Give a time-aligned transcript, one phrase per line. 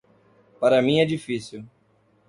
[0.59, 1.63] Para mim é difícil.